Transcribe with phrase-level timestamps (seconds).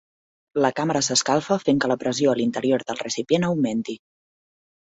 [0.65, 3.99] La càmera s'escalfa, fent que la pressió a l'interior del recipient augmenti.